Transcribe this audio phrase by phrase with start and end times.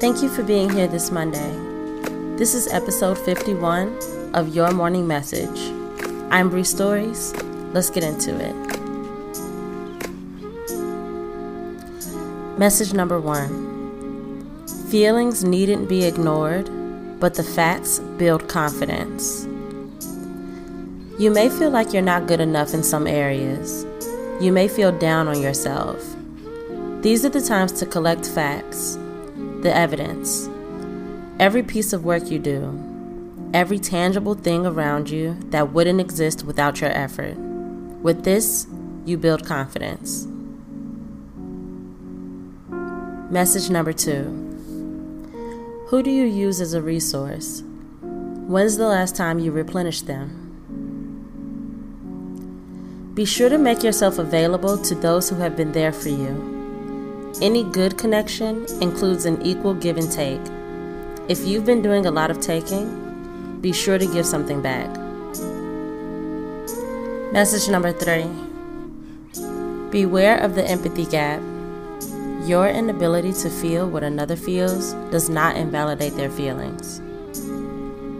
[0.00, 1.52] Thank you for being here this Monday.
[2.38, 5.60] This is episode 51 of Your Morning Message.
[6.30, 7.34] I'm Bree Stories.
[7.74, 8.54] Let's get into it.
[12.58, 14.56] Message number one
[14.88, 16.70] Feelings needn't be ignored,
[17.20, 19.44] but the facts build confidence.
[21.18, 23.84] You may feel like you're not good enough in some areas.
[24.40, 26.02] You may feel down on yourself.
[27.02, 28.96] These are the times to collect facts,
[29.62, 30.48] the evidence,
[31.38, 32.78] every piece of work you do,
[33.52, 37.36] every tangible thing around you that wouldn't exist without your effort.
[38.02, 38.66] With this,
[39.04, 40.26] you build confidence.
[43.30, 44.24] Message number two
[45.88, 47.62] Who do you use as a resource?
[48.02, 50.40] When's the last time you replenished them?
[53.14, 56.59] Be sure to make yourself available to those who have been there for you.
[57.40, 60.40] Any good connection includes an equal give and take.
[61.28, 64.88] If you've been doing a lot of taking, be sure to give something back.
[67.32, 68.26] Message number three
[69.90, 71.40] Beware of the empathy gap.
[72.46, 77.00] Your inability to feel what another feels does not invalidate their feelings.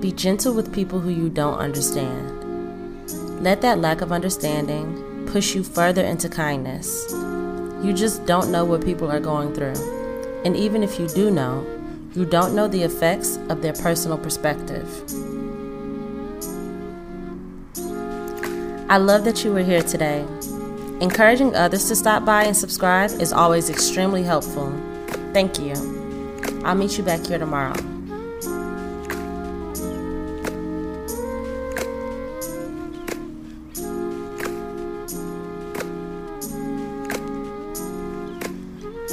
[0.00, 3.42] Be gentle with people who you don't understand.
[3.42, 7.12] Let that lack of understanding push you further into kindness.
[7.84, 9.74] You just don't know what people are going through.
[10.46, 11.66] And even if you do know,
[12.14, 14.88] you don't know the effects of their personal perspective.
[18.88, 20.24] I love that you were here today.
[21.02, 24.72] Encouraging others to stop by and subscribe is always extremely helpful.
[25.34, 25.74] Thank you.
[26.64, 27.93] I'll meet you back here tomorrow.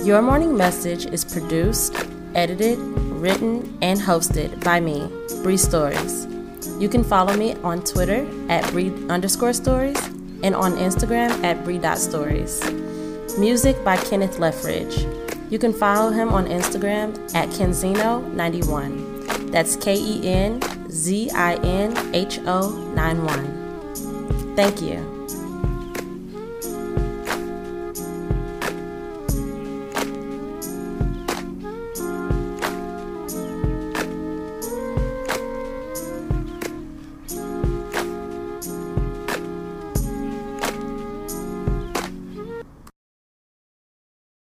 [0.03, 1.95] Your Morning Message is produced,
[2.33, 5.07] edited, written, and hosted by me,
[5.43, 6.25] Bree Stories.
[6.79, 10.03] You can follow me on Twitter at Bree underscore stories
[10.41, 12.63] and on Instagram at Bree.stories.
[13.37, 15.05] Music by Kenneth Leffridge.
[15.51, 19.51] You can follow him on Instagram at Kenzinho91.
[19.51, 20.59] That's K E N
[20.89, 24.55] Z I N H O 91.
[24.55, 25.20] Thank you.